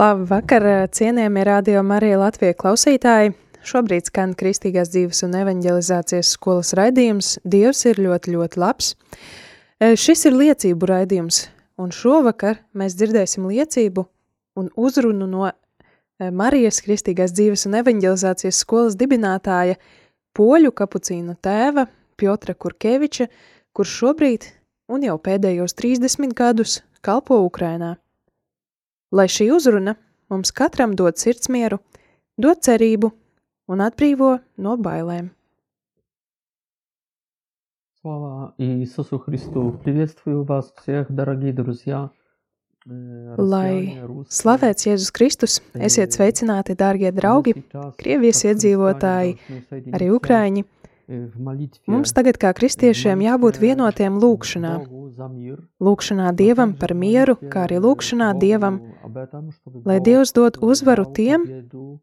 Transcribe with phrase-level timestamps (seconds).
[0.00, 0.64] Labu vakar,
[0.96, 3.34] cienījamie radio Marija Latvija klausītāji.
[3.68, 8.94] Šobrīd skan Kristīgās dzīves un evanģelizācijas skolas raidījums Dievs ir ļoti, ļoti labs.
[9.76, 11.42] E, Šis ir liecību raidījums,
[11.76, 14.06] un šovakar mēs dzirdēsim liecību
[14.62, 15.54] un uzrunu no e,
[16.32, 19.76] Marijas Kristīgās dzīves un evanģelizācijas skolas dibinātāja
[20.32, 23.28] poļu kapucīnu tēva Piotra Kurkeviča,
[23.76, 24.52] kurš šobrīd
[24.88, 27.98] un jau pēdējos 30 gadus kalpo Ukrainā.
[29.11, 29.95] Lai šī uzruna
[30.29, 31.79] mums katram dod sirdsmieru,
[32.37, 33.11] dod cerību
[33.71, 35.31] un atbrīvo no bailēm.
[38.01, 39.79] Слава Иисусу Христу!
[39.83, 42.11] Приветствую вас всех, дорогие друзья!
[42.85, 44.35] э, Lai россияне, русские.
[44.37, 50.09] slavēts Jēzus Kristus, esiet sveicināti, dārgie draugi, Мы сейчас, Krievijas как iedzīvotāji, христиане, должны arī
[50.09, 50.78] соединиться,
[51.09, 51.09] Ukraiņi.
[51.09, 54.73] э, в молитве, Mums tagad kā kristiešiem в jābūt молитве vienotiem lūkšanā.
[54.85, 58.45] Богу за мир, Lūkšanā но Dievam также par в mieru, молитве kā arī lūkšanā Богу
[58.45, 62.01] Dievam, об этом, чтобы lai Бог Dievs dod дал uzvaru tiem, победу,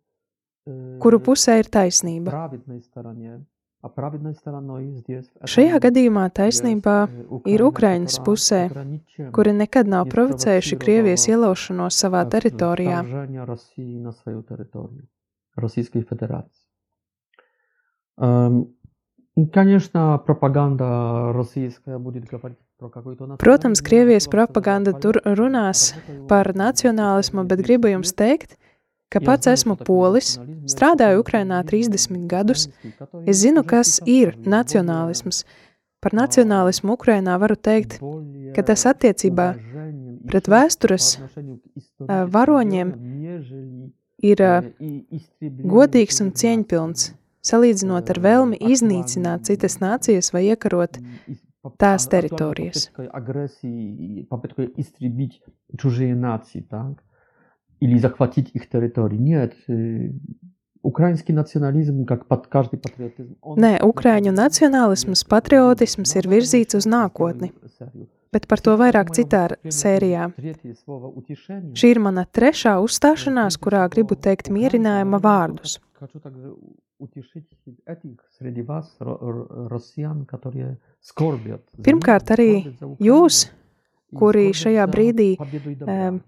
[0.66, 2.30] э, kuru pusē ir taisnība.
[2.30, 3.44] праведной стороне.
[3.84, 8.68] А праведной стороной здесь это Šajā gadījumā есть, taisnībā э, ir Украина, Ukrainas которая- pusē,
[8.68, 13.02] которая ничем kuri nekad nav не provocējuši sprovocировала Krievijas ielaušanos savā как teritorijā.
[13.02, 15.08] вторжение России на свою территорию,
[15.56, 16.62] Российской Федерации.
[19.36, 23.84] Эм, и, Конечно, пропаганда российская будет говорить про какой-то Protams, национализм.
[23.84, 27.94] Krievijas Я просто propaganda поляк, tur runās работаю par в nacionālismu, bet России gribu 30
[27.94, 28.16] jums лет.
[28.20, 28.50] teikt,
[29.10, 30.62] ka Я pats знаю, esmu что такое polis, национализм.
[30.62, 32.68] Я strādāju читаю Ukrainā национализм 30 gadus.
[32.68, 35.44] украинский, который Es zinu, уже kas сейчас ir более- nacionālisms.
[36.02, 41.24] Par nacionālismu Ukrainā varu teikt, более ka tas attiecībā уважением и pret чувством vēstures по
[41.24, 43.92] отношению к э, историческим varoņiem делам, нежели,
[44.22, 47.14] ir ā, э, и истребление godīgs un других cieņpilns, наций.
[47.46, 52.86] salīdzinot ar vēlmi iznīcināt citas nācijas vai iekarot И- и поп- tās актуальной teritorijas.
[52.90, 55.40] попыткой агрессии, и попыткой истребить
[55.78, 57.02] чужие нации, так?
[57.80, 59.16] Или захватить их территории.
[59.18, 60.10] Нет, э,
[60.82, 67.50] украинский национализм, как под каждый патриотизм, он Nē, Ukrāņu nacionālisms, patriotisms ir virzīts uz nākotni,
[68.32, 70.32] bet par to vairāk citā sērijā.
[71.74, 75.78] Šī ir mana trešā uzstāšanās, kurā gribu teikt mierinājuma vārdus.
[76.96, 77.48] Хочу также утешить
[77.86, 81.62] этих среди вас, ро- ро- россиян, которые скорбят.
[81.76, 83.50] за Pirmkārt, мир, arī скорбят за Украину jūs,
[84.12, 85.92] и kuri скорбят šajā за brīdī, победу и добра.
[86.08, 86.20] эм,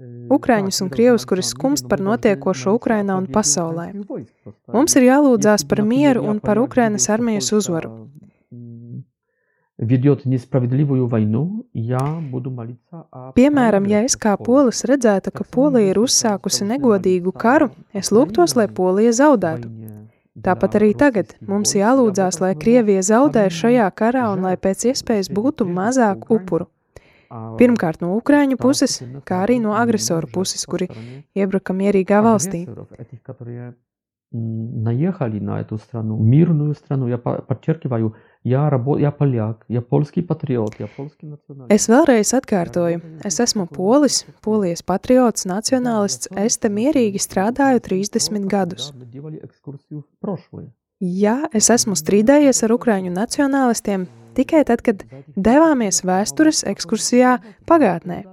[0.00, 2.16] Э, Ukrāņus да, un мы krievus, должны kuri молиться о skumst мире, par но мы
[2.16, 3.86] должны notiekošo молиться о Ukrainā un победе pasaulē.
[3.88, 4.72] украинских войск просто.
[4.72, 7.12] Mums ir jālūdzās Если par бы, mieru например, un я par поляк Ukrainas видел, что
[7.14, 8.08] armijas Польша, uzvaru.
[9.78, 11.98] м, ведет несправедливую войну, я
[12.30, 14.44] буду молиться о Piemēram, ja проигрыше es kā Польши.
[14.44, 19.68] polis redzētu, ka Polija ir uzsākusi negodīgu karu, es lūgtos, lai Polija zaudētu.
[20.40, 25.66] Tāpat arī tagad mums jālūdzās, lai Krievija zaudē šajā karā un lai pēc iespējas būtu
[25.66, 26.66] mazāk upuru.
[27.58, 30.88] Pirmkārt no Ukrāņu puses, kā arī no agresoru puses, kuri
[31.36, 32.62] iebruka mierīgā valstī.
[32.62, 33.74] агрессоров, этих, которые
[34.32, 37.08] м, наехали на эту страну, мирную страну.
[37.08, 38.14] Я по- подчеркиваю,
[38.47, 41.73] jārabo, ja paļāk, ja polski patrioti, ja polski nacionālisti.
[41.75, 48.91] Es vēlreiz atkārtoju, es esmu polis, polijas patriots, nacionālists, es te mierīgi strādāju 30 gadus.
[51.03, 54.05] Jā, es esmu strīdējies ar ukraiņu nacionālistiem
[54.37, 55.03] tikai tad, kad
[55.35, 57.37] devāmies vēstures ekskursijā
[57.69, 58.23] pagātnē.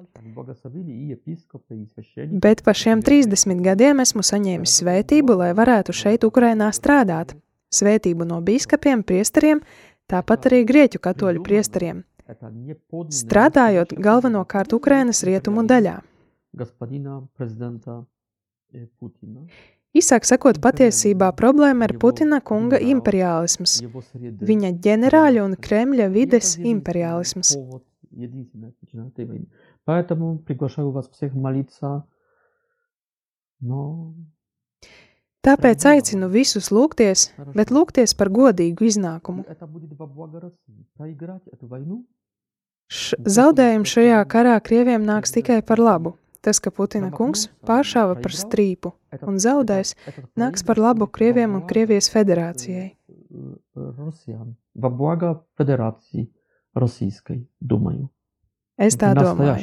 [2.45, 7.35] Bet par šiem 30 gadiem esmu saņēmis svētību, lai varētu šeit, Ukrainā, strādāt.
[7.71, 9.61] Svētību no biskupiem, priesteriem,
[10.10, 16.02] tāpat arī grieķu katoļu priesteriem, Это не подлинное strādājot настоящее galvenokārt Ukrainas rietumu daļā.
[16.54, 18.06] господина президента
[18.74, 19.48] э, Путина.
[19.96, 24.44] Īsāk sakot, patiesībā problēma ir Putina kunga imperiālisms, его среды.
[24.46, 27.54] viņa ģenerāļa un Kremļa И vides это единственный imperiālisms.
[27.56, 29.48] повод, единственная причина этой войны.
[29.86, 32.04] Поэтому приглашаю вас всех молиться.
[33.62, 34.14] Но
[35.41, 39.45] Tāpēc aicinu visus lūgties, bet lūgties par godīgu iznākumu.
[42.91, 46.17] Š zaudējumi šajā karā krieviem nāks tikai par labu.
[46.41, 48.95] Tas, ka Putina kungs pāršāva par strīpu
[49.29, 49.93] un zaudēs,
[50.41, 52.87] nāks par labu krieviem un Krievijas federācijai.
[58.81, 59.61] Es tā domāju.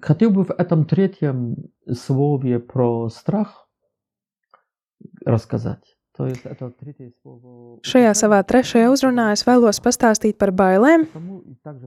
[0.00, 1.56] Хотел бы в этом третьем
[1.92, 3.68] слове про страх
[5.24, 5.96] рассказать.
[7.82, 11.06] Šajā savā trešajā uzrunā es vēlos pastāstīt par bailēm,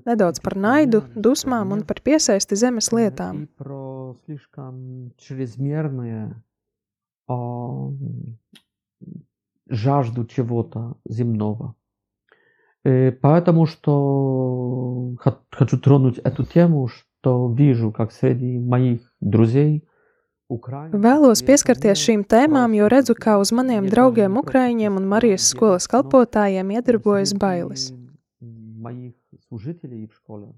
[0.06, 3.46] nedaudz par naidu, dusmām un par piesaisti zemes lietām.
[7.28, 7.38] а,
[9.70, 11.76] жажду чего-то земного.
[12.84, 16.88] Э, Поэтому что хо- хочу тронуть эту тему,
[17.25, 19.85] что вижу, как среди моих друзей
[20.49, 24.35] Украинцев, Vēlos есть pieskarties ну, šīm tēmām, jo просто redzu, kā uz maniem не draugiem,
[24.35, 27.93] даже не ukrāņiem un просто Marijas страх, skolas но kalpotājiem iedarbojas среди bailes.
[28.81, 29.15] моих
[29.49, 30.55] служителей в школе.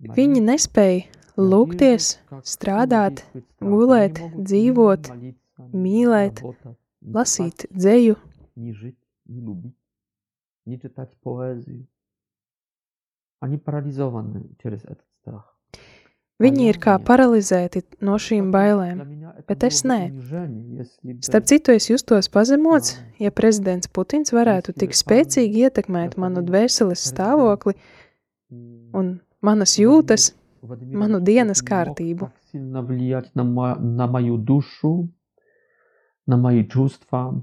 [0.00, 3.68] Viņi Моих nespēja Я вижу, lūgties, как strādāt, сильно действует страх.
[3.70, 8.16] gulēt, Они могут ни dzīvot, молиться, ни mīlēt, работать, ни lasīt спать, dzēju,
[8.56, 9.76] ни жить, ни любить,
[10.64, 11.86] ни читать поэзию.
[13.40, 15.53] Они парализованы через этот страх.
[16.40, 17.04] Viņi ir kā Vaļānie.
[17.04, 18.94] paralizēti no šīm Поэтому bailēm.
[18.96, 20.10] для меня это bet было es бы nē.
[20.10, 23.26] унижение, если бы Starp citu, es justos pazemots, Jā.
[23.26, 27.74] ja prezidents Putins varētu tik spēcīgi ietekmēt manu dvēseles stāvokli
[28.50, 30.32] м, un manas jūtas,
[30.62, 32.20] manu dienas kārtību.
[32.20, 35.08] Так сильно влиять на, мо- на мою душу,
[36.26, 37.42] на мои чувства,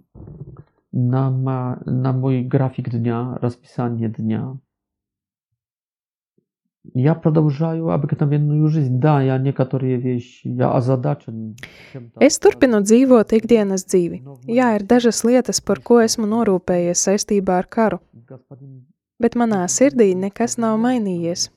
[6.94, 9.00] Я продолжаю обыкновенную жизнь.
[9.00, 11.56] Да, я некоторые вещи, я озадачен
[11.92, 12.20] чем-то.
[12.24, 14.24] Es turpinu dzīvot ikdienas dzīvi.
[14.48, 18.88] Jā, ir dažas lietas, par ko esmu norūpējies saistībā ar karu, Господин
[19.20, 21.50] bet manā sirdī nekas nav mainījies.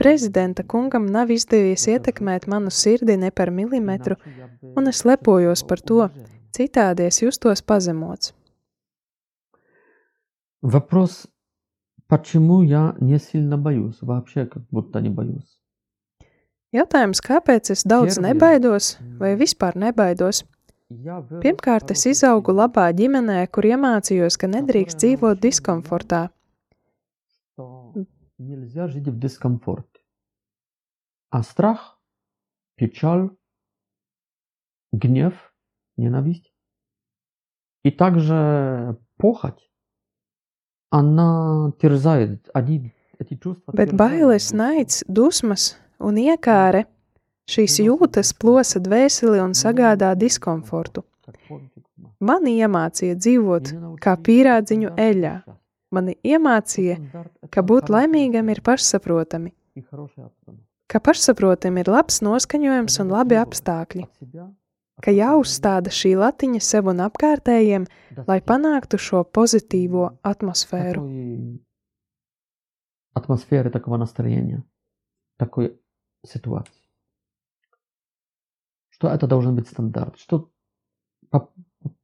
[0.00, 4.16] Prezidenta kungam nav izdevies ietekmēt manu sirdi ne par milimetru,
[4.76, 6.08] un es lepojos par to.
[6.50, 8.32] citādi es justos pazemots.
[10.62, 11.28] Вопрос,
[12.07, 15.59] почему я не сильно боюсь, вообще как будто не боюсь.
[16.73, 20.43] Jautājums, kāpēc es daudz nebaidos vai vispār nebaidos?
[20.91, 26.29] Pirmkārt, es izaugu labā ģimenē, kur iemācījos, ka nedrīkst dzīvot diskomfortā.
[28.37, 30.01] нельзя жить в дискомфорте.
[31.29, 31.99] А страх,
[32.75, 33.29] печаль,
[34.91, 35.53] гнев,
[35.97, 36.53] ненависть
[37.83, 39.69] и также похоть,
[43.73, 46.85] Bet bailes, naids, dusmas un iekāre.
[47.49, 51.03] Šīs jūtas plosa dvēseli un sagādā diskomfortu.
[52.25, 53.71] Mani iemācīja dzīvot
[54.01, 55.35] kā pīrādziņu eļļā.
[55.93, 56.97] Mani iemācīja,
[57.53, 59.53] ka būt laimīgam ir pašsaprotami,
[60.89, 64.07] ka pašsaprotami ir labs noskaņojums un labi apstākļi,
[65.02, 67.86] ka окружения jāuzstāda šī latiņa sev un apkārtējiem,
[68.26, 71.00] lai достичь panāktu šo pozitīvo atmosfēru.
[71.02, 71.60] такой
[73.14, 74.62] атмосферы, такого настроения,
[75.38, 75.78] такой
[76.26, 76.74] ситуации.
[78.90, 80.50] Что это должен быть стандарт, что
[81.30, 81.50] по,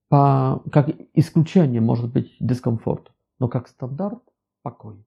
[0.08, 4.22] по- как исключение может быть дискомфорт, но как стандарт
[4.62, 5.04] покой.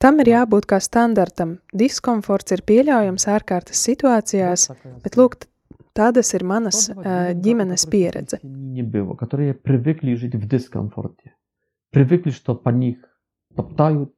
[0.00, 1.60] Tam ir jābūt kā standartam.
[1.72, 5.22] Diskomforts ir pieļaujams ārkārtas situācijās, Вот такая bet ситуация.
[5.22, 5.46] lūk,
[5.94, 8.36] tādas ir manas Кто два uh, ребенка, ģimenes которых pieredze.
[8.38, 11.34] в семье не было, которые привыкли жить в дискомфорте,
[11.90, 12.98] привыкли, что по них
[13.54, 14.14] топтают,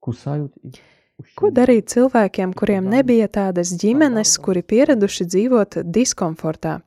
[0.00, 0.74] кусают их.
[1.16, 1.54] Ko ущемляют.
[1.54, 6.82] darīt cilvēkiem, kuriem nebija tādas ģimenes, kuri pieraduši dzīvot diskomfortā,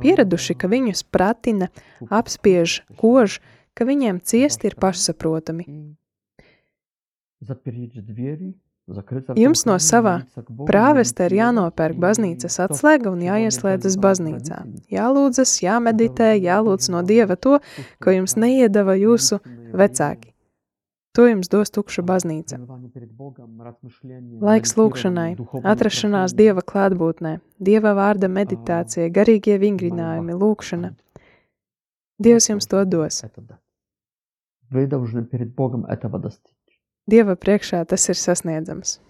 [0.00, 1.70] pieraduši, ka viņus pratina,
[2.10, 3.40] apspiež, kož,
[3.74, 5.64] ka viņiem ciest ir pašsaprotami?
[5.68, 11.30] И запереть двери, закрыться в Jums том no храме, savā молиться к Богу, Prāvestē ir
[11.30, 14.56] медитировать, jānopērk и baznīcas то, atslēga un чего не jāieslēdzas дали вам baznīcā.
[14.64, 14.96] родители.
[14.98, 19.38] Jālūdzas, jāmeditē, Это jālūdz вы no должны Dieva to, чувствовать ko jums там neiedeva jūsu
[19.44, 20.26] молитвенное vecāki.
[21.14, 22.54] To jums dos tukša время, baznīca.
[22.58, 26.52] пребывание перед Богом, размышление, Laiks медитирование, lūkšanai, духовное atrašanās пробуждение.
[26.54, 30.46] Dieva klātbūtnē, Dieva vārda meditācija, garīgie vingrinājumi, Молва.
[30.54, 30.94] lūkšana.
[32.18, 33.22] Dievs jums to dos.
[33.24, 33.58] Это да.
[34.70, 36.53] Вы должны перед Богом этого достичь.
[37.10, 39.00] Dieva priekšā tas ir sasniedzams.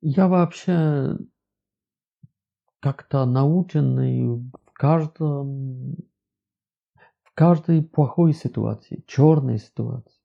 [0.00, 1.16] Я вообще
[2.80, 5.96] как-то наученный в каждом,
[7.22, 10.22] в каждой плохой ситуации, черной ситуации,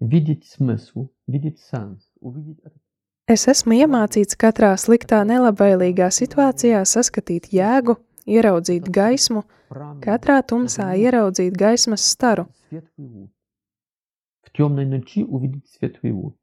[0.00, 2.82] видеть смысл, видеть сенс, увидеть этот
[3.26, 7.94] Es esmu iemācīts katrā sliktā, nelabvēlīgā situācijā saskatīt jēgu,
[8.28, 12.44] ieraudzīt gaismu, пламя, katrā tumsā ieraudzīt gaismas staru,
[14.47, 14.51] луч.
[14.53, 16.35] темной ночи увидеть светлый луч.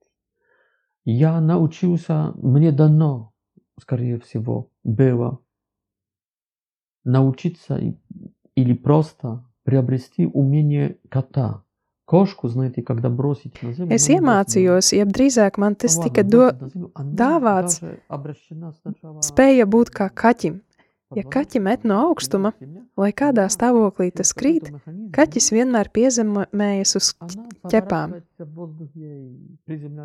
[1.05, 3.33] Я научился, мне дано,
[3.81, 5.39] скорее всего, было
[7.05, 7.81] научиться
[8.57, 11.63] или просто приобрести умение кота.
[12.05, 16.23] Кошку, знаете, когда бросить на землю, Es на iemācījos, jeb drīzāk man tas Ну tika
[16.23, 16.53] do,
[16.95, 17.83] dāvāts
[19.27, 20.61] spēja būt kā kaķim.
[21.17, 22.53] Ja kaķi met no augstuma,
[23.01, 24.69] lai kādā stāvoklī tas krīt,
[25.17, 27.11] kaķis vienmēr piezemējas uz
[27.73, 28.19] ķepām.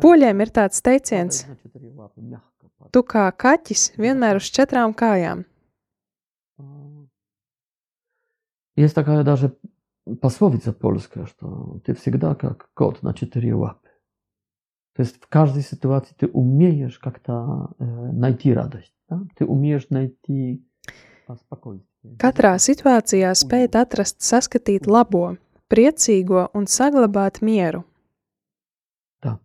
[0.02, 1.44] Poļiem ir tāds teiciens,
[2.90, 5.44] tu kā kaķis vienmēr uz četrām kājām.
[8.74, 9.54] Есть такая даже
[10.20, 13.88] пословица польская, что ты всегда как кот на четыре лапы.
[14.94, 19.22] То есть в каждой ситуации ты умеешь как-то э, найти радость, да?
[19.36, 20.66] ты умеешь найти.
[22.21, 25.35] Katrā situācijā spējat atrast, saskatīt labo,
[25.67, 27.83] priecīgo un saglabāt mieru.
[29.21, 29.39] Да.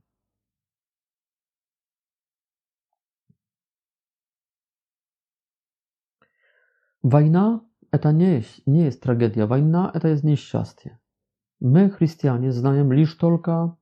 [7.02, 9.47] Война это не есть, не есть трагедия.
[9.47, 11.00] Война это есть несчастье.
[11.61, 13.76] Мы, христиане, знаем лишь только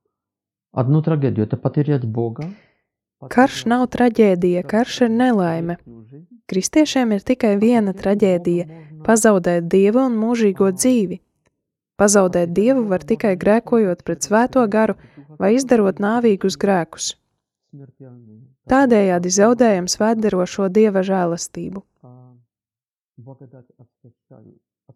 [0.71, 1.45] одну трагедию.
[1.45, 2.45] Это потерять Бога.
[3.24, 5.78] Karš nav traģēdija, karš ir nelaime.
[6.50, 8.66] Kristiešiem ir tikai viena traģēdija-
[9.06, 11.20] pazaudēt dievu un mūžīgo dzīvi.
[11.96, 14.94] Pazaudēt dievu var tikai grēkojot pret svēto garu
[15.38, 17.14] vai izdarot nāvīgus grēkus.
[18.68, 21.82] Tādējādi zaudējam svētdarošo dieva žēlastību.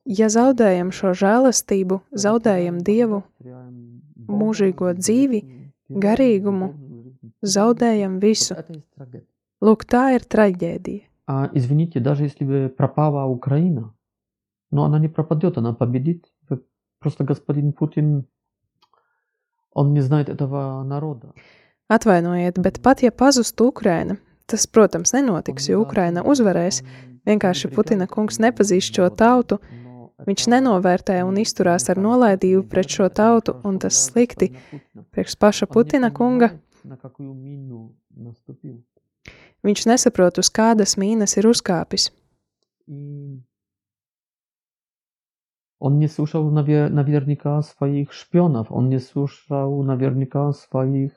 [0.06, 3.24] Ja zaudējam šo žēlastību, zaudējam dievu,
[4.28, 5.40] mūžīgo dzīvi,
[5.90, 6.74] garīgumu,
[7.46, 8.56] zaudējam visu.
[9.64, 11.06] Lūk, tā ir traģēdija.
[11.28, 13.94] А извините, даже если бы пропала Украина,
[14.72, 16.26] но она не пропадет, она победит.
[16.50, 16.62] Вы-
[17.00, 18.26] Просто господин Путин,
[19.72, 21.34] он не знает этого народа.
[21.90, 26.84] Atvainojiet, bet pat ja pazustu Ukraina, tas, protams, nenotiks, jo Ukraina uzvarēs.
[27.26, 29.58] Vienkārši Putina kungs nepazīst šo tautu,
[30.26, 34.52] viņš nenovērtē un izturās ar nolaidību pret šo tautu, un tas slikti
[35.12, 36.52] priekš paša Putina kunga.
[36.84, 38.84] На какую мину наступил.
[39.66, 42.12] Viņš nesaprot, uz kādas mīnas ir uzkāpis.
[42.86, 43.42] И
[45.80, 51.12] он не слушал наве- наверняка своих шпионов, он не слушал наверняка своих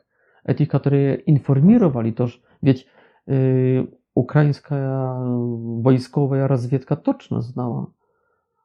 [0.45, 2.41] этих, которые информировали тоже.
[2.63, 2.87] Ведь
[3.27, 7.93] э, украинская войсковая разведка точно знала,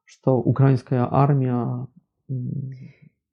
[0.05, 1.87] что украинская армия
[2.29, 2.71] м,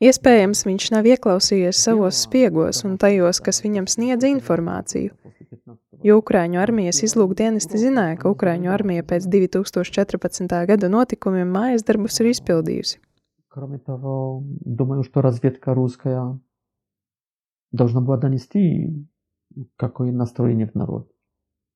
[0.00, 5.12] Iespējams, viņš nav ieklausījies savos spiegos un tajos, kas viņam sniedza informāciju,
[6.00, 10.56] jo Ukrāņu armijas izlūkdienesti zināja, ka Ukrāņu armija pēc 2014.
[10.70, 12.96] gada notikumiem mājas darbus ir izpildījusi.
[13.52, 16.38] Кроме того, думаю, что разведка русская
[17.70, 19.04] должна была донести,
[19.76, 21.10] какое настроение в народ.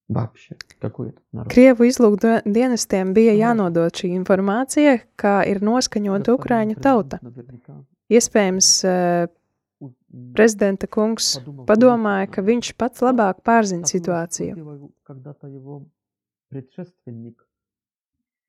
[0.09, 1.53] Вообще, какой это народ.
[1.53, 7.19] Krievu izlūkdienestiem bija jānodod šī informācija, kā ir noskaņota Господин Ukrāņu президент tauta.
[7.23, 9.26] наверняка Iespējams, eh,
[9.81, 14.00] у- м, prezidenta kungs подумал, что padomāja, вот, ka э, viņš pats labāk pārzina такую
[14.03, 14.55] situāciju.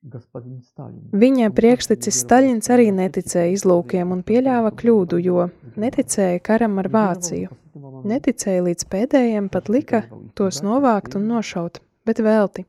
[0.06, 5.50] Viņa Он также priekštecis лидировал Staļins arī в neticēja России, izlūkiem un pieļāva kļūdu, jo
[5.76, 7.50] neticēja karam ar Лидировал Vāciju.
[7.50, 8.08] до последнего момента.
[8.14, 10.04] Neticēja līdz pēdējiem, pat lika
[10.36, 12.66] tos novākt un nošaut, bet velti.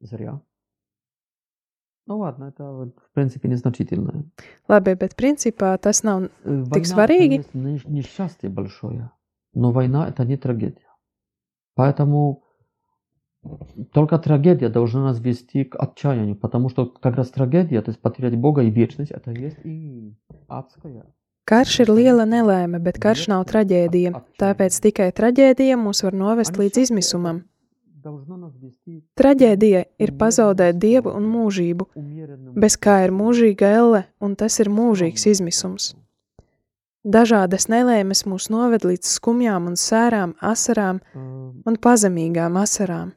[0.00, 0.40] Зря.
[2.06, 4.24] Ну ладно, это вот, в принципе незначительное.
[4.68, 7.44] Labi, bet principā tas nav Э, Tik Война, svarīgi.
[7.44, 9.10] конечно, не- несчастье большое,
[9.54, 10.88] но война это не трагедия.
[11.74, 12.41] Поэтому
[13.92, 18.36] только трагедия должна нас вести к отчаянию, потому что как раз трагедия, то есть потерять
[18.36, 20.14] Бога и вечность, это есть и
[20.48, 21.06] адская.
[21.48, 24.10] Karš ir liela nelaime, bet karš nav traģēdija.
[24.36, 27.46] Tāpēc tikai traģēdija mūs var novest līdz izmisumam.
[28.04, 34.04] Должно нас вести Traģēdija ir pazaudēt dievu un mūžību, умеренным bez kā ir mūžīga elle,
[34.20, 35.96] un tas ir mūžīgs izmisums.
[37.04, 41.18] Dažādas nelēmes mūs noved līdz skumjām un sērām, asarām Э,
[41.66, 43.12] un pazemīgām asarām.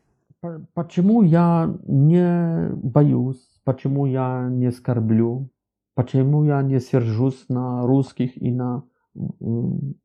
[0.46, 5.50] по- Почему я не боюсь, почему я не скорблю,
[5.96, 8.84] почему я не сержусь на русских и на,
[9.42, 9.96] м,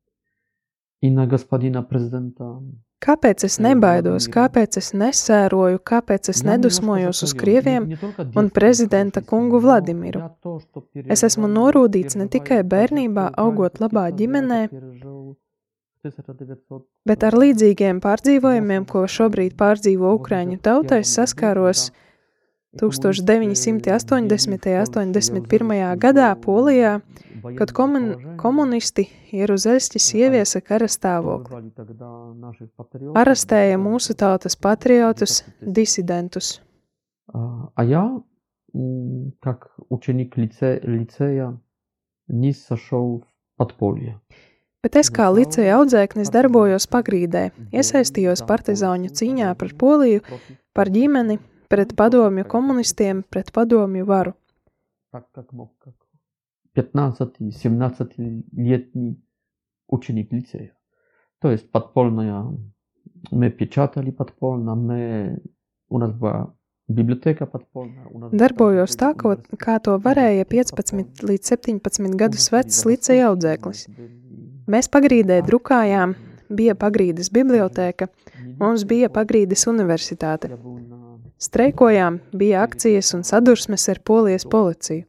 [1.01, 2.61] и на господина президента?
[2.99, 7.43] Kāpēc es nebaidos, kāpēc es nesēroju, kāpēc es Я nedusmojos немножко uz состарел.
[7.43, 10.19] krieviem Не- не только un детство prezidenta хорошее kungu но Vladimiru?
[10.19, 14.05] я то, что Es esmu переживаю, norūdīts ne tikai переживаю bērnībā, каждый augot украинский labā
[14.09, 15.10] солдат, ģimenē, пережил в 1900
[17.06, 21.90] Bet ar līdzīgiem pārdzīvojumiem, ko šobrīd pārdzīvo Ukraiņu tautai, saskāros
[22.80, 23.86] 1980.
[24.16, 25.96] un 81.
[26.02, 26.96] gadā Polijā,
[27.58, 31.70] kad komun komunisti Jeruzalemes ieviesa kara stāvokli.
[33.22, 36.56] Arestēja mūsu tautas patriotus, disidentus.
[37.32, 38.06] A ja,
[39.44, 39.58] kā
[39.92, 41.52] ucenik liceja,
[42.32, 43.28] nis sašau v
[43.60, 44.16] podpolje
[44.82, 50.20] bet es kā liceja audzēknis darbojos pagrīdē, iesaistījos partizāņu cīņā par Poliju,
[50.76, 51.36] par ģimeni,
[51.72, 54.32] pret padomju komunistiem, pret padomju varu.
[56.72, 59.08] 15-17-letni
[59.92, 60.72] ucznik liceja.
[61.38, 62.52] To jest podpolna,
[63.32, 65.40] my pieczatali podpolna, my,
[65.88, 66.52] u nas była
[66.90, 68.30] Bibliotēka pat polna.
[68.32, 73.86] Darbojos tā, ko, kā to varēja 15 līdz 17 gadus vecs liceja audzēklis.
[74.71, 76.15] Mēs pagrīdē drukājām,
[76.49, 78.07] bija pagrīdes bibliotēka,
[78.59, 80.49] mums bija pagrīdes universitāte.
[80.49, 85.05] Я был на Streikojām, bija akcijas un sadursmes ar polijas policiju.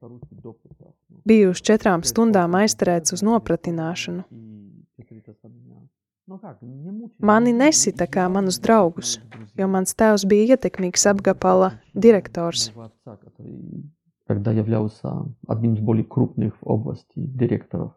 [0.00, 0.92] по-русски допыта.
[1.08, 4.24] Ну, Biju uz četrām stundām aizturēts uz nopratināšanu.
[4.30, 5.88] и какие-то сомнения.
[6.26, 9.62] Ну как, не мучили, Mani не nesita мучили, kā не manus мучили draugus, друзья.
[9.62, 12.70] jo mans tēvs bija ietekmīgs apgabala direktors.
[12.74, 13.90] Моего отца, который
[14.26, 17.92] тогда являлся одним из более крупных в области директоров.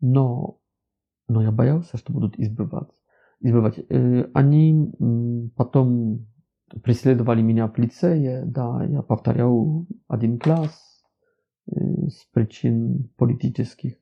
[0.00, 0.58] Но,
[1.28, 2.88] но я боялся, что будут избивать.
[3.40, 3.78] избивать.
[3.88, 6.26] Э, Они м, потом
[6.82, 11.02] преследовали меня в лицее, да, я повторял один класс
[11.66, 11.72] э,
[12.08, 13.94] с причин политических.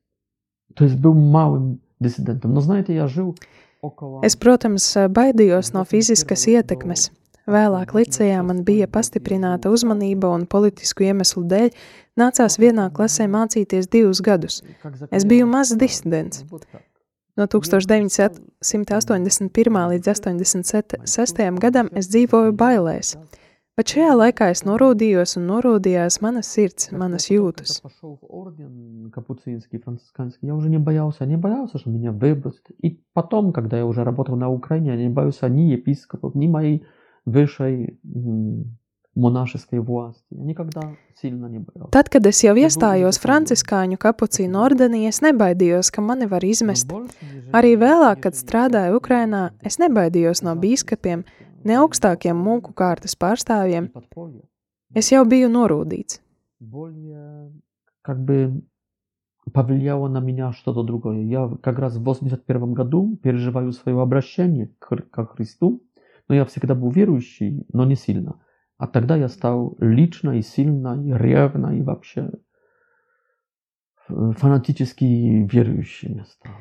[0.75, 2.55] То есть был малым диссидентом.
[2.55, 3.37] Но знаете, я жил
[3.83, 4.23] около...
[4.25, 7.11] Es, protams, baidījos no fiziskas ietekmes.
[7.51, 11.73] Vēlāk licejā man bija pastiprināta uzmanība un politisku iemeslu dēļ
[12.21, 14.63] nācās vienā klasē mācīties divus gadus.
[15.11, 16.45] Es biju mazs disidents.
[17.35, 19.89] No 1981.
[19.91, 21.59] līdz 86.
[21.59, 23.17] gadam es dzīvoju bailēs,
[23.75, 27.81] bet šajā laikā es norūdījos un norūdījās manas sirds, manas jūtas.
[27.81, 32.71] Когда пошел в орден капуцинский, францисканский, я уже не боялся, не боялся, что меня выбросят.
[32.83, 36.85] И потом, когда я уже работал на Украине, я не боялся ни епископов, ни моей
[37.27, 38.77] высшей м,
[39.15, 40.25] monāšiskai власти.
[40.31, 40.81] Я никогда
[41.21, 41.91] сильно не боялся.
[41.93, 46.89] Tad, kad es jau iestājos Franciskāņu kapucīnu ordenī, es nebaidījos, ka mani var izmest.
[47.53, 51.25] Arī vēlāk, kad strādāju Ukrainā, es nebaidījos no bīskapiem,
[51.65, 53.91] ne augstākiem mūku kārtas pārstāvjiem.
[54.95, 56.21] Es jau biju norūdīts.
[56.61, 57.51] более
[58.03, 58.63] как бы
[59.53, 61.23] повлияло на меня что-то другое.
[61.25, 65.83] Я как раз в 81 году переживаю свое обращение к, Хри- ко Христу,
[66.29, 68.41] но я всегда был верующий, но не сильно.
[68.79, 72.31] А тогда я стал лично и сильно, и ревно, и вообще
[74.09, 75.05] э, фанатически
[75.51, 76.53] верующим я стал.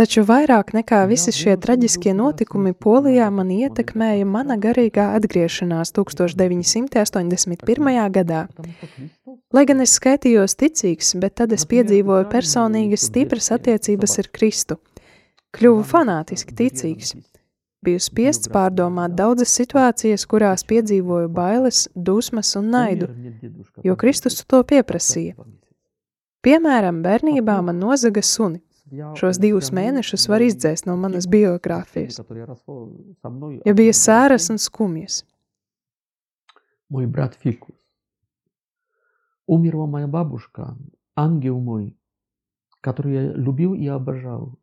[0.00, 8.08] Taču vairāk nekā visi šie traģiskie notikumi Polijā mani ietekmēja mana garīgā atgriešanās 1981.
[8.08, 8.48] gadā.
[8.54, 14.14] Потому что Христос Lai gan es skaitījos ticīgs, bet tad es piedzīvoju personīgas stipras attiecības
[14.22, 14.76] ar Kristu.
[15.58, 17.16] Kļuvu fanātiski ticīgs.
[17.84, 23.06] Biju spiests pārdomāt daudzas situācijas, kurās piedzīvoju bailes, dusmas un naidu.
[23.08, 25.34] Умер мне дедушка, jo Kristus to pieprasīja.
[26.44, 28.60] Piemēram, bērnībā man nozaga suni.
[28.90, 32.18] Šos divus mēnešus var izdzēst no manas biogrāfijas,
[33.64, 35.22] jo bija sēras un skumjas.
[36.90, 37.76] Мой брат Фикус.
[39.46, 40.76] Умерла моя бабушка,
[41.14, 41.96] ангел мой,
[42.80, 44.58] который я любил и обожал.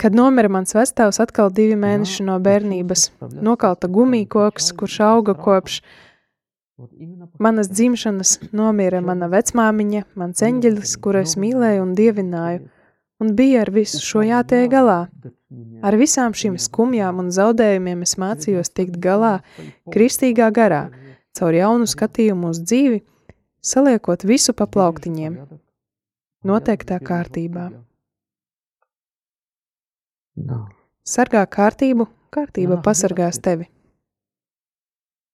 [0.00, 3.10] Kad nomira mans vectēvs atkal divi mēneši no bērnības,
[3.44, 5.80] nokalta gumijkoks, kurš auga kopš
[7.42, 12.64] manas dzimšanas, nomira mana vecmāmiņa, mans eņģelis, kuru es mīlēju un dievināju,
[13.22, 15.04] un bija ar visu šo jātiek galā.
[15.84, 19.40] Ar visām šīm skumjām un zaudējumiem es mācījos tikt galā
[19.92, 20.86] kristīgā garā,
[21.36, 23.02] caur jaunu skatījumu uz dzīvi,
[23.62, 25.38] saliekot visu pa plauktiņiem,
[26.48, 27.70] noteiktā kārtībā.
[30.35, 30.67] Да.
[31.03, 33.67] Sargā kārtību, kārtība pasargās tevi.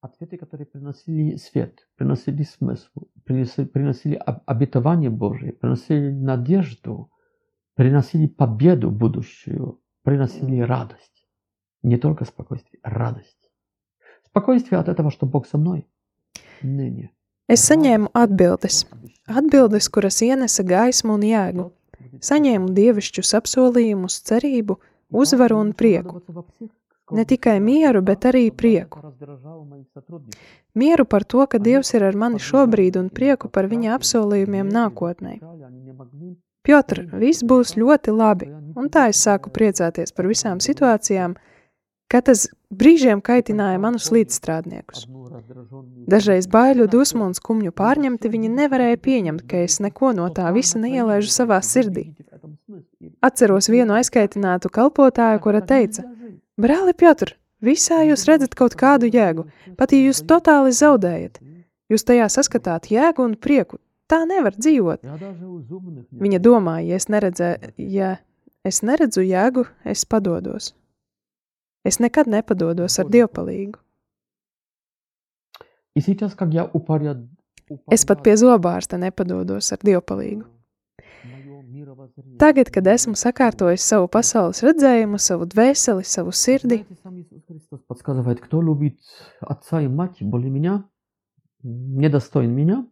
[0.01, 7.09] Ответы, которые приносили свет, приносили смысл, приносили, приносили об- обетование Божие, приносили надежду,
[7.75, 11.25] приносили победу будущую, приносили радость.
[11.83, 13.49] Не только спокойствие, радость.
[14.25, 15.87] Спокойствие от этого, что Бог со мной.
[16.61, 17.11] Ныне.
[17.47, 18.85] Es saņēmu atbildes,
[19.27, 21.65] atbildes, kuras ienesa gaismu un jēgu.
[22.24, 24.78] Saņēmu dievišķus apsolījumus, cerību,
[25.10, 26.22] uzvaru un prieku.
[27.10, 29.00] Ne tikai mieru, bet arī prieku.
[30.76, 35.38] Mieru par to, ka Dievs ir ar mani šobrīd un prieku par viņa apsolījumiem nākotnē.
[36.68, 41.38] Piotr, viss būs ļoti labi, un tā es sāku priecāties par visām situācijām,
[42.08, 45.06] ka tas brīžiem kaitināja manus līdzstrādniekus.
[46.08, 50.80] Dažreiz baiļu, dusmu un skumju pārņemti viņi nevarēja pieņemt, ka es neko no tā visa
[50.80, 52.08] neielaižu savā sirdī.
[53.24, 56.04] Atceros vienu aizkaitinātu kalpotāju, kura teica:
[56.60, 59.46] Brāli, Piotr, visā jūs redzat kaut kādu jēgu,
[59.78, 61.42] pat ja jūs totāli zaudējat.
[61.88, 63.78] Jūs tajā saskatāt jēgu un prieku.
[64.08, 65.04] Tā nevar dzīvot.
[66.24, 68.14] Viņa domāja, ja es, neredzē, ja
[68.64, 70.72] es neredzu jēgu, es padodos.
[71.87, 73.79] Es nekad nepadodos ar dievpalīgu.
[75.95, 77.17] И сейчас, как я упоряд...
[77.91, 80.45] Es pat pie zobārsta nepadodos ar dievpalīgu.
[81.23, 82.37] Мое мировоззрение.
[82.39, 87.79] Tagad, kad esmu sakārtojis savu pasaules redzējumu, savu dvēseli, savu sirdi, Знаете, сам Иисус Христос
[87.87, 88.99] подсказывает, кто любит
[89.41, 90.89] отца и мать более меня,
[91.63, 92.87] недостоин меня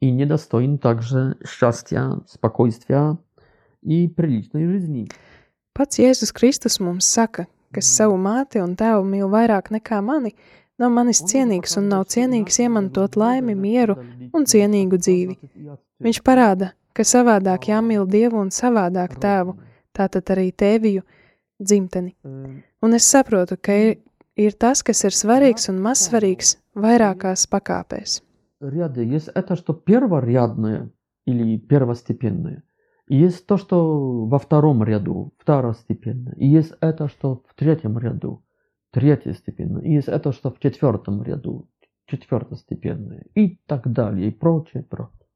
[0.00, 3.18] и недостоин также счастья, спокойствия
[3.82, 5.08] и приличной жизни.
[5.74, 10.34] pats Jēzus Kristus mums saka, kas savu māti un tēvu mīl vairāk nekā mani,
[10.78, 13.96] nav manis cienīgs un nav cienīgs iemantot laimi, mieru
[14.32, 15.38] un cienīgu dzīvi.
[16.02, 19.56] Viņš parāda, ka savādāk jāmīl Dievu un savādāk tēvu,
[19.96, 21.04] tātad arī tēviju
[21.62, 22.14] dzimteni.
[22.24, 23.98] Э, Un es saprotu, ka ir,
[24.36, 28.22] ir tas, kas ir svarīgs un mazsvarīgs vairākās pakāpēs.
[28.60, 29.04] Ряды.
[29.04, 30.90] Есть это, что перворядное
[31.26, 32.62] или первостепенное.
[33.07, 36.33] Есть то, что во втором ряду, второстепенное.
[36.35, 38.43] И есть это, что в третьем ряду,
[38.91, 39.81] третьестепенное.
[39.83, 41.69] И есть это, что в четвертом ряду,
[42.05, 43.25] четвертостепенное.
[43.33, 45.27] И так далее, и прочее, прочее.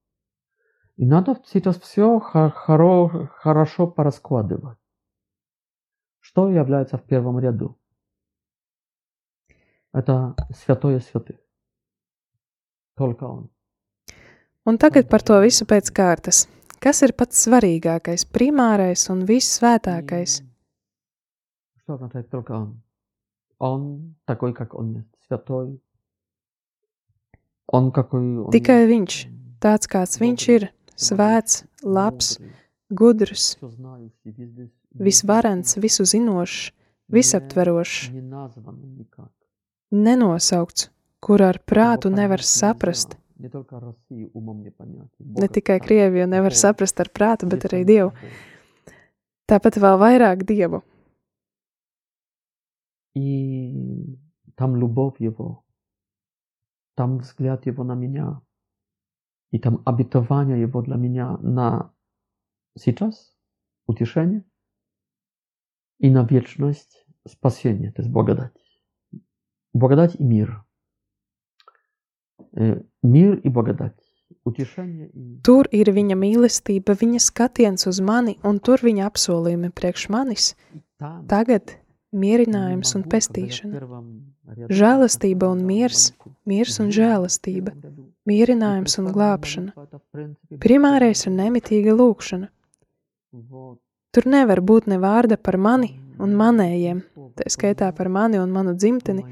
[0.98, 4.78] И надо сейчас все хоро- хорошо пораскладывать.
[6.20, 7.80] Что является в первом ряду?
[9.94, 11.40] Это святое святых.
[12.96, 13.50] Только он.
[14.64, 16.48] Un tagad par to visu pēc kārtas.
[16.81, 20.43] Kas ir pats svarīgākais, primārais un vissvētākais?
[20.43, 22.83] И Что означает только он?
[23.59, 25.81] Он такой, как он есть, святой.
[27.67, 28.91] Он какой он Tikai есть.
[28.93, 32.39] viņš, tāds kāds viņš ir, svēts, labs,
[32.91, 36.73] gudrs, Всё знающий, везде- visvarens, visu zinošs,
[37.09, 39.31] visaptverošs, Не названный никак.
[39.91, 43.17] nenosaukts, kur ar prātu Его nevar понять saprast.
[43.41, 43.41] нельзя.
[43.41, 45.11] Не только России умом не понять.
[45.19, 48.13] Ne tikai Krieviju nevar saprast ar prātu, bet arī Dievu.
[49.47, 50.83] Tāpat vēl vairāk Dievu.
[53.15, 54.19] И
[54.57, 55.65] там любовь его,
[56.97, 58.43] там взгляд его на меня,
[59.51, 61.95] и там обетование его для меня на
[62.79, 63.35] сейчас,
[63.87, 64.45] утешение,
[65.99, 68.53] и на вечность спасение, то есть благодать.
[69.73, 70.65] Благодать и мир.
[75.46, 80.48] Tur ir viņa mīlestība, viņa skatiens uz mani, un tur viņa apsolījumi priekš manis.
[81.30, 81.76] Tagad
[82.12, 84.02] mierinājums un pestīšana,
[84.72, 86.10] žēlastība un miers,
[86.50, 87.76] miers un žēlastība,
[88.28, 89.88] mierinājums un glābšana.
[90.64, 92.52] Primārais ir nemitīga lūkšana.
[94.12, 97.06] Tur nevar būt ne vārda par mani un manējiem,
[97.38, 99.24] tā skaitā par mani un manu dzimteni,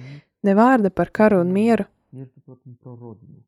[0.46, 3.44] ne vārda par karu un mieru, Между прочим, про родину.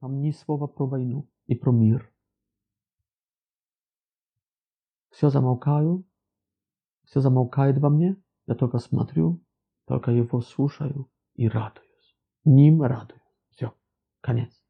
[0.00, 2.12] Там ни слова про войну и про мир.
[5.10, 6.04] Все замолкаю,
[7.04, 9.42] все замолкает во мне, я только смотрю,
[9.86, 12.16] только его слушаю и радуюсь.
[12.44, 13.20] Ним радуюсь.
[13.50, 13.74] Все,
[14.20, 14.62] конец.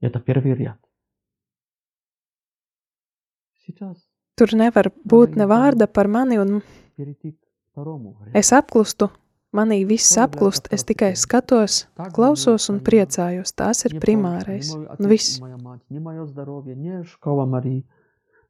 [0.00, 0.80] Это первый ряд.
[3.66, 6.62] Сейчас tur nevar būt ne vārda par mani un
[8.34, 9.10] es apklustu,
[9.53, 14.77] manī viss apklust, es tikai skatos, klausos un priecājos, tās ir Не primārais, прочь, ни
[14.77, 15.37] мой un отец, viss.
[15.37, 17.85] ни моя мать, ни мое здоровье, ни школа Марии.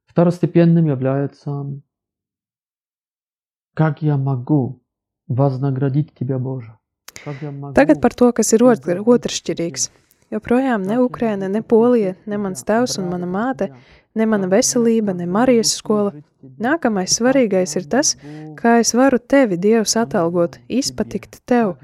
[0.05, 1.65] Второстепенным является,
[3.73, 4.82] как я могу
[5.27, 6.77] вознаградить тебя, Боже?
[7.23, 9.89] Как я могу Tagad par to, kas ir otr, otršķirīgs.
[10.32, 13.71] Joprojām ne Ukraina, ne Polija, ne mans tēvs un mana māte,
[14.14, 16.14] ne mana veselība, ne Marijas skola.
[16.61, 18.14] Nākamais svarīgais ir tas,
[18.59, 21.74] kā es varu tevi, Dievs, atalgot, izpatikt tev,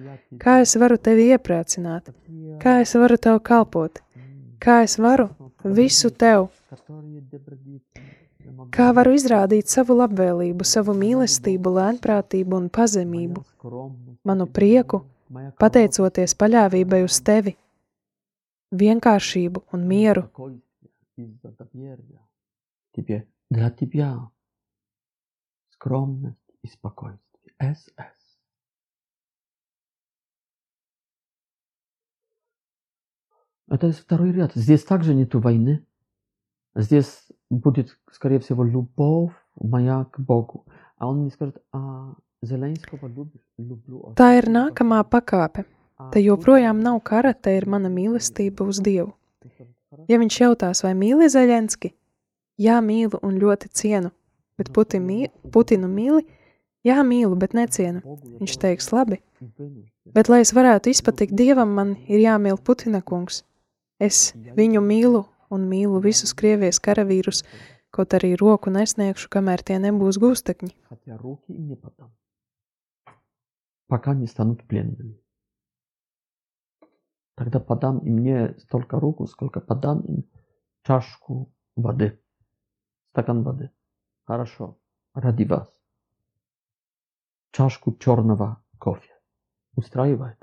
[0.42, 2.12] kā es varu tevi iepriecināt,
[2.60, 4.02] kā es varu tev kalpot,
[4.60, 5.30] kā es varu
[5.64, 6.50] visu tev,
[8.74, 13.44] kā varu izrādīt savu labvēlību, savu mīlestību, lēnprātību un pazemību,
[14.28, 15.04] manu prieku,
[15.60, 17.56] pateicoties paļāvībai uz tevi,
[18.76, 20.26] vienkāršību un mieru.
[22.92, 24.30] Тебе, для тебя
[25.70, 27.54] скромность и спокойствие.
[27.58, 28.38] СС.
[33.68, 34.52] Это есть второй ряд.
[34.54, 35.86] Здесь также нету войны.
[36.74, 40.66] Здесь будет, скорее всего, любовь моя к Богу.
[40.96, 45.66] А он мне скажет, а Zelenskого люблю, люблю Tā ir nākamā pakāpe.
[46.12, 49.12] Te joprojām nav kara, te ir mana mīlestība uz Dievu.
[50.08, 51.92] Ja viņš jautās, vai mīli Zeļenski,
[52.61, 54.11] jā, mīlu un ļoti cienu,
[54.59, 56.23] bet Putin mī, Putinu mīli,
[56.87, 58.01] jā, mīlu, bet necienu.
[58.39, 59.21] Viņš teiks, labi,
[60.15, 63.43] bet lai es varētu izpatikt Dievam, man ir jāmīl Putina kungs.
[63.99, 67.43] Es viņu mīlu un mīlu visus Krievijas karavīrus,
[67.95, 70.73] kaut arī roku nesniegšu, kamēr tie nebūs gūstekņi.
[70.89, 72.11] Хотя руки им не подам.
[73.87, 75.15] Пока не станут пленными.
[77.35, 80.29] Тогда подам им не столько руку, сколько подам им
[80.83, 82.19] чашку воды.
[83.11, 83.71] Стакан воды.
[84.25, 84.77] Хорошо.
[85.13, 85.69] Ради вас.
[87.51, 89.13] Чашку черного кофе.
[89.75, 90.37] Устраивает?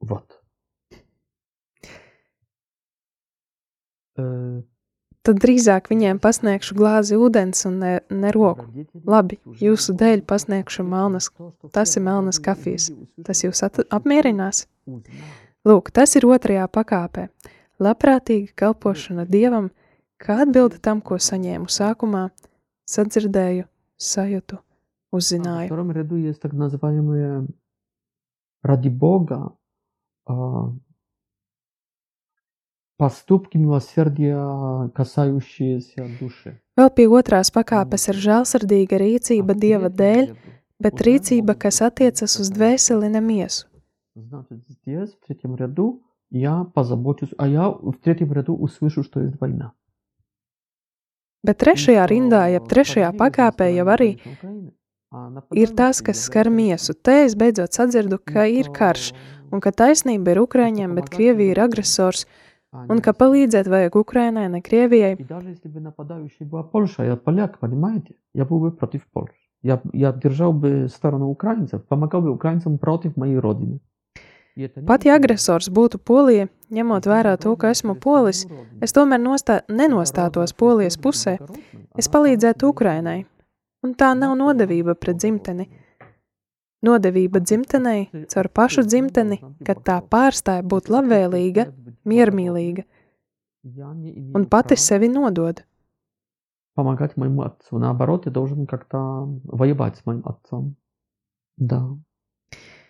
[0.00, 0.42] Вот.
[4.16, 4.62] Э,
[5.20, 8.64] Tad drīzāk viņiem pasniegšu glāzi ūdens un ne, ne roku.
[9.04, 11.28] Labi, jūsu dēļ pasniegšu melnas,
[11.76, 12.88] tas ir melnas kafijas.
[13.26, 14.64] Tas jūs at, apmierinās?
[15.68, 17.26] Lūk, tas ir otrajā pakāpē.
[17.84, 19.68] Labprātīga kalpošana Dievam,
[20.18, 22.30] kā atbilde tam, ko saņēmu sākumā,
[22.88, 23.64] sadzirdēju,
[23.98, 24.58] sajūtu,
[25.12, 25.66] Во uzzināju.
[25.66, 27.46] втором ряду есть так называемые
[28.62, 29.56] ради Бога
[30.26, 30.72] а,
[32.96, 36.60] поступки милосердия, касающиеся души.
[36.76, 40.38] Vēl pie otrās pakāpes ir žēlsirdīga rīcība А в Dieva третьем dēļ, ряду
[40.80, 43.66] bet вот rīcība, это kas attiecas uz dvēseli, ne miesu.
[44.14, 49.40] Значит, здесь, в третьем ряду, я позабочусь, а я в третьем ряду услышу, что есть
[49.40, 49.72] война.
[51.46, 54.10] Bet trešajā rindā, jeb trešajā pakāpē jau arī
[55.56, 56.94] ir tas, kas skar miesu.
[56.94, 59.10] Te es beidzot sadzirdu, ka ir karš,
[59.50, 62.26] un ka taisnība ir Ukraiņiem, bet Krievija ir agresors,
[62.70, 65.16] un ka palīdzēt vajag Ukrainai, ne Krievijai.
[65.18, 68.14] И даже если бы нападающей была Польша, я поляк, понимаете?
[68.34, 69.34] Я был бы против Польши.
[69.62, 73.80] Я, я держал бы сторону украинцев, помогал бы украинцам против моей родины.
[74.56, 78.46] И это не Pat ja очень agresors būtu Polija, ņemot vērā to, ka esmu polis,
[78.82, 81.38] es tomēr nostā, nenostātos Polijas pusē,
[81.96, 83.26] es palīdzētu Ukrainai.
[83.82, 85.68] Un tā nav nodevība pret dzimteni.
[86.82, 91.66] Nodevība dzimtenei caur pašu dzimteni, kad tā pārstāja būt labvēlīga,
[92.04, 92.84] miermīlīga
[94.34, 95.64] un pati sevi nodod.
[96.74, 97.78] помогать моему отцу.
[97.78, 100.76] Наоборот, я должен как-то воевать с моим отцом.
[101.58, 101.88] Да.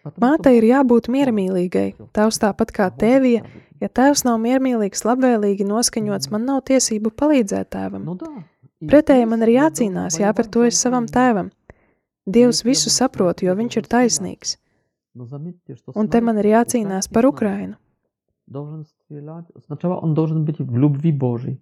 [0.04, 3.44] Потому что Mātei ir jābūt miermīlīgai, tavs tāpat kā tēvija.
[3.80, 8.04] Ja tēvs nav miermīlīgs, labvēlīgi noskaņots, man nav tiesību palīdzēt tēvam.
[8.04, 8.26] Ну да.
[8.80, 11.16] И Pretēji man здесь ir я jācīnās, должен jāpratojas воевать за savam Украину.
[11.18, 11.50] tēvam.
[12.26, 14.56] Dievs visu saprot, jo viņš ir taisnīgs.
[15.14, 17.76] Но заметьте, что Un te man ir снайпер, jācīnās украинский par снайпер, Ukrainu.
[18.46, 19.44] должен стрелять.
[19.66, 21.60] Сначала он должен быть в любви Божьей.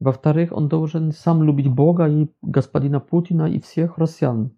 [0.00, 4.50] Во-вторых, он должен сам любить Бога и господина Путина и всех россиян.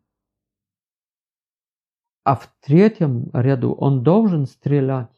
[2.27, 5.11] А в третьем ряду он должен стрелять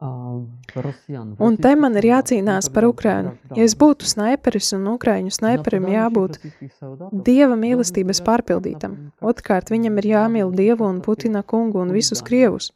[0.00, 1.34] а, в россиян.
[1.34, 3.28] в Un te российских man ir солдат, jācīnās никогда par не Ukrainu.
[3.28, 3.56] граждан.
[3.56, 8.28] Ja es būtu snaiperis un Ukraiņu snaiperim Нападающих jābūt российских солдатов Dieva должен mīlestības стрелять
[8.28, 12.72] pārpildītam, как, например, otrkārt viņam ir jāmīl Dievu un Putina kungu un visus krievus.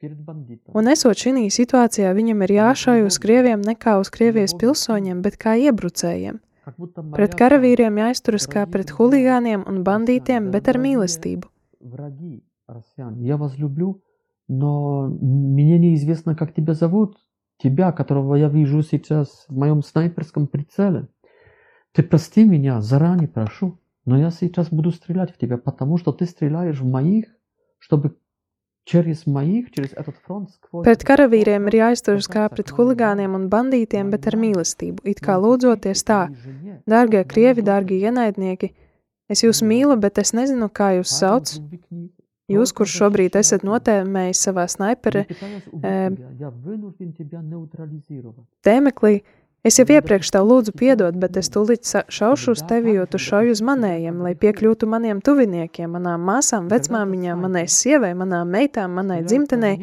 [0.00, 0.74] перед бандитом.
[0.74, 5.56] Un esot šī situācijā, viņam ir jāšauj uz krieviem nekā uz Krievijas pilsoņiem, bet kā
[5.60, 6.40] iebrucējiem.
[6.64, 11.48] Как будто Pret моя karavīriem jāizturas kā pret huligāniem un bandītiem, bet ar mīlestību.
[11.85, 13.19] Враги россиян.
[13.21, 14.01] Я вас люблю,
[14.47, 17.17] но мне неизвестно, как тебя зовут.
[17.57, 21.07] Тебя, которого я вижу сейчас в моем снайперском прицеле.
[21.93, 26.25] Ты прости меня, заранее прошу, но я сейчас буду стрелять в тебя, потому что ты
[26.25, 27.27] стреляешь в моих,
[27.79, 28.17] чтобы
[28.83, 30.85] через моих, через этот фронт сквозь...
[30.85, 36.05] Pret karavīriem ir jāizturas kā pret huligāniem un bandītiem, bet ar mīlestību, it kā lūdzoties
[36.05, 36.19] tā:
[36.85, 38.71] Dārgie krievi, dārgie ienaidnieki,
[39.31, 41.55] es jūs mīlu, bet es nezinu, kā jūs sauc.
[42.51, 46.11] Jūs, kurš šobrīd esat notēmējis savā snaipera э,
[48.61, 49.13] tēmeklī,
[49.65, 53.49] es jau iepriekš tev lūdzu piedot, bet es tūlīt šaušu uz tevi, jo tu šauj
[53.55, 59.79] uz manējiem, lai piekļūtu maniem tuviniekiem, manām māsām, vecmāmiņām, manai sievai, manām meitām, manai dzimtenei.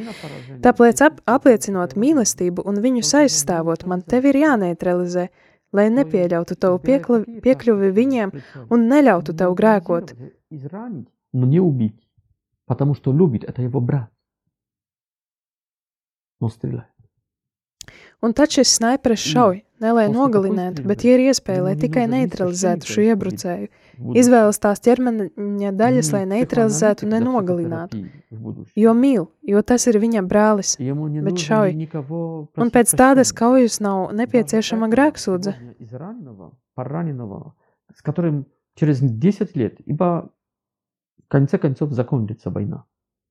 [0.62, 5.33] Tāpēc ap, apliecinot mīlestību un viņus aizstāvot, man tevi ir jāneutralizē,
[5.76, 8.34] lai nepieļautu tavu piekļuvi, piekļuvi viņiem
[8.69, 10.13] un neļautu tev grēkot.
[10.50, 12.08] Изранить, но не убить.
[12.65, 14.10] Потому что любит, это его брат.
[16.39, 16.91] Он стреляет.
[18.21, 22.89] Un tad šis snaiperis šauj, ne lai nogalinātu, bet, ja ir iespēja, lai tikai neutralizētu
[22.89, 23.67] šo iebrucēju,
[24.21, 28.04] izvēlas tās ķermeņa daļas, lai neutralizētu, ne nogalinātu.
[28.78, 30.76] Jo mīl, jo tas ir viņa brālis.
[30.78, 31.76] bet šauj.
[32.58, 35.56] Un pēc tādas kaujas nav nepieciešama grēksūdze.
[35.80, 37.54] Израненного, пораненного,
[37.93, 38.45] с которым
[38.76, 40.30] через 10 лет, ибо
[41.28, 42.86] конце концов закончится война.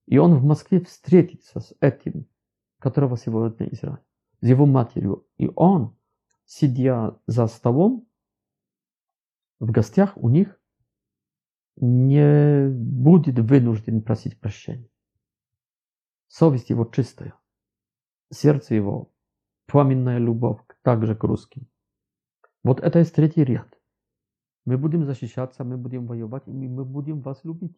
[0.06, 2.26] И он в Москве встретится с этим,
[2.78, 3.98] которого сегодня Израиль,
[4.40, 5.26] с его матерью.
[5.38, 5.96] И он,
[6.51, 8.05] сидя за столом,
[9.59, 10.59] в гостях у них,
[11.77, 14.89] не будет вынужден просить прощения.
[16.27, 17.33] Совесть его чистая,
[18.33, 19.13] сердце его
[19.65, 21.67] пламенная любовь также к русским.
[22.63, 23.67] Вот это есть третий ряд.
[24.65, 27.77] Мы будем защищаться, мы будем воевать, и мы будем вас любить.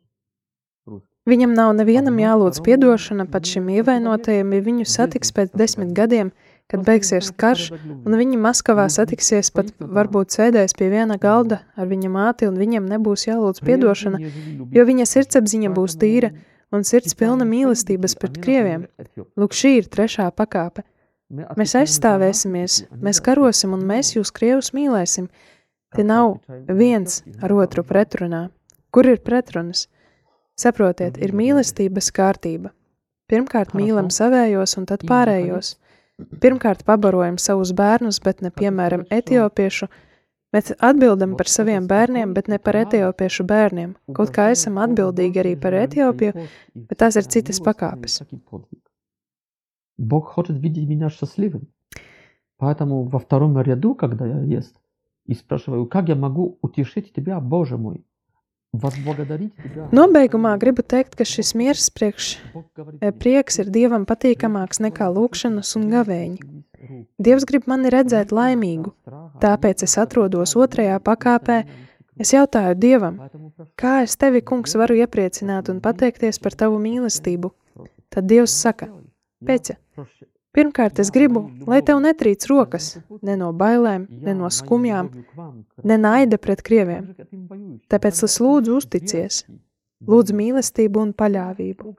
[1.23, 6.33] Viņam nav nevienam jālūdz piedošana pat šim ievainotajam, ja viņu satiks pēc desmit gadiem,
[6.73, 12.09] kad beigsies karš, un viņi Maskavā satiksies pat varbūt sēdēs pie viena galda ar viņa
[12.09, 14.21] māti, un viņiem nebūs jālūdz piedošana,
[14.73, 16.33] jo viņa sirdsapziņa būs tīra
[16.73, 18.87] un sirds pilna mīlestības pret krieviem.
[19.37, 20.81] Lūk, šī ir trešā pakāpe.
[21.57, 25.29] Mēs aizstāvēsimies, mēs karosim un mēs jūs krievus mīlēsim.
[25.93, 26.39] Te nav
[26.73, 28.47] viens ar otru pretrunā.
[28.93, 29.87] Kur ir pretrunas?
[30.57, 32.73] Saprotiet, ir mīlestības kārtība.
[33.29, 35.75] Pirmkārt, mīlam savējos un tad pārējos.
[36.42, 39.88] Pirmkārt, pabarojam savus bērnus, bet ne piemēram etiopiešu.
[40.54, 43.94] Mēs atbildam par saviem bērniem, bet ne par etiopiešu bērniem.
[44.16, 46.46] Kaut kā esam atbildīgi arī par Etiopiju,
[46.88, 48.22] bet tās ir citas pakāpes.
[49.98, 51.68] Бог хочет видеть меня счастливым.
[52.56, 54.74] Поэтому во втором ряду, когда я есть,
[55.26, 58.11] и спрашиваю, как я могу утешить тебя, Боже мой, возблагодарить тебя.
[59.93, 62.29] Nobeigumā gribu teikt, ka šis miers priekš,
[62.99, 66.53] e, prieks ir dievam patīkamāks nekā lūkšanas un gavēņa.
[67.21, 68.91] Dievs grib mani redzēt laimīgu,
[69.43, 71.63] tāpēc es atrodos otrajā pakāpē.
[72.21, 73.15] Es jautāju Dievam,
[73.79, 77.49] kā es tevi, kungs, varu iepriecināt un pateikties par tavu mīlestību?
[78.13, 78.91] Tad Dievs saka,
[79.43, 79.77] Pēca,
[80.56, 85.10] pirmkārt es gribu, lai tev netrīc rokas, ne no bailēm, ne no skumjām,
[85.84, 87.14] ne naida pret krieviem.
[87.88, 89.44] Tāpēc es lūdzu uzticies,
[90.06, 91.94] lūdzu mīlestību un paļāvību.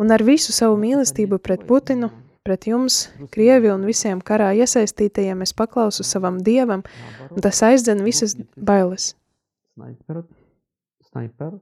[0.00, 2.08] Un ar visu savu mīlestību pret Putinu,
[2.42, 6.82] pret jums, Krievi un visiem karā iesaistītajiem es paklausu savam dievam,
[7.30, 9.14] un tas aizdzen visas bailes.
[9.74, 10.24] Снайпер,
[11.10, 11.58] снайпер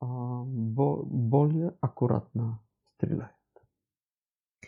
[0.00, 0.06] а,
[0.44, 2.58] бо- более аккуратно
[2.96, 3.30] стреляет.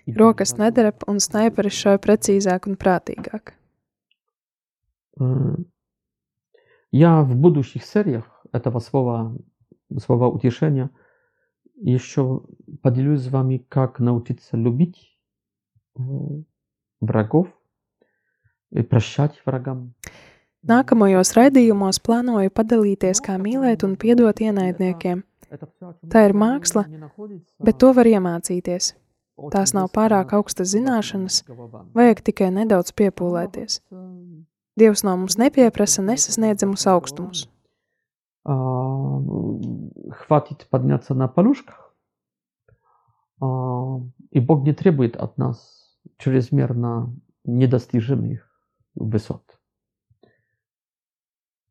[0.09, 3.55] И Rokas более nedarab un snaiperis šauj precīzāk un prātīgāk.
[5.21, 5.57] Э,
[6.91, 9.37] Я в будущих сериях этого слова,
[9.99, 10.91] слова утешения
[11.75, 12.43] еще
[12.83, 15.19] поделюсь с вами, как научиться любить
[15.97, 16.03] э,
[17.01, 17.49] врагов,
[18.75, 19.95] и прощать врагам.
[20.65, 26.33] Nākamajos raidījumos plānoju padalīties, kā mīlēt un piedot ienaidniekiem, Это всё, о чём Tā ir
[26.33, 28.95] мы māksla, не находится bet to var iemācīties.
[29.54, 31.44] Tās nav pārāk augstas zināšanas.
[31.96, 33.82] Vajag tikai nedaudz piepūlēties.
[33.90, 34.48] Требуется
[34.80, 37.50] Dievs no mums nepieprasa nesasniedzamus augstumus.
[40.12, 41.94] хватит подняться на полушках,
[43.42, 44.00] а,
[44.32, 48.50] и Бог не требует от нас чрезмерно недостижимых
[48.96, 49.44] высот.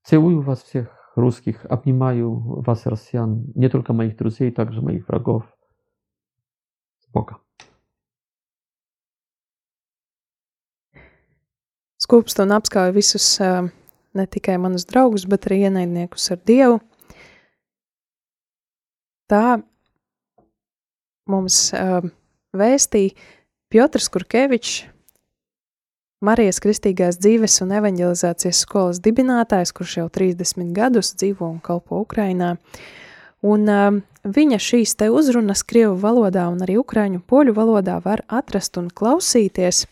[0.04, 5.44] Целую вас всех русских, обнимаю вас, россиян, не только моих друзей, также моих врагов.
[6.98, 7.07] С
[12.09, 13.66] Skūpstu un apskauju visus, ā,
[14.16, 16.79] ne tikai manus draugus, bet arī ienaidniekus ar Dievu.
[19.29, 19.59] Tā
[21.29, 22.07] mums uh,
[22.57, 23.12] vēstīja
[23.68, 24.87] Piotrs Kurkevičs,
[26.25, 32.55] Marijas Kristīgās dzīves un evanģelizācijas skolas dibinātājs, kurš jau 30 gadus dzīvo un kalpo Ukrainā.
[33.44, 38.81] Un uh, viņa šīs te uzrunas krievu valodā un arī ukraiņu poļu valodā var atrast
[38.81, 39.85] un klausīties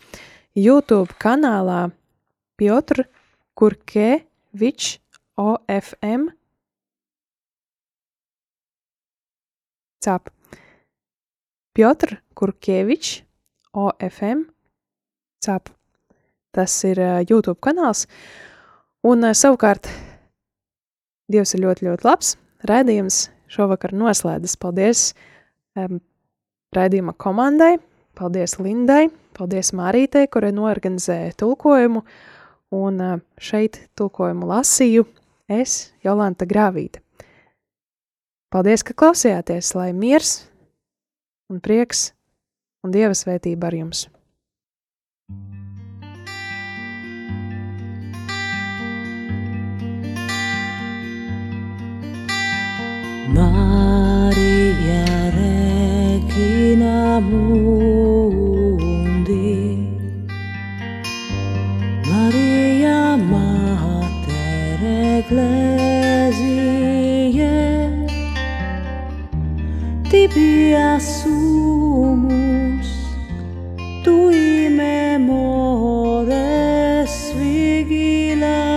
[0.57, 1.91] YouTube kanālā
[2.57, 3.05] Piotr
[3.57, 4.99] Kurkevičs
[5.37, 6.29] OFM.
[10.05, 10.31] Cap.
[11.77, 13.23] Piotr Kurkevičs
[13.77, 14.47] OFM.
[15.45, 15.71] Cap.
[16.57, 18.07] Tas ir uh, YouTube kanāls.
[19.05, 19.91] Un uh, savukārt
[21.27, 22.37] Dievs ir ļoti, ļoti labs.
[22.71, 24.55] Raidījums šovakar noslēdzas.
[24.63, 25.01] Paldies
[25.75, 25.99] um,
[26.77, 27.77] raidījuma komandai,
[28.19, 32.05] paldies Lindai, paldies Mārītei, kurai norganizēja tulkojumu.
[32.75, 32.99] Un
[33.39, 35.05] šeit tulkojumu lasīju
[35.47, 36.99] es, Jolanta Grāvīte.
[38.51, 40.49] Paldies, ka klausījāties, lai miers
[41.51, 42.11] un prieks
[42.83, 44.07] un dieva svētība ar jums!
[53.37, 55.05] Maria
[55.37, 57.86] Regina Mundi
[65.29, 65.55] εκλέζιε
[70.09, 71.29] τι πιασούμους
[74.03, 78.77] του είμαι μόρες φυγγυλάμους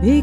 [0.00, 0.22] η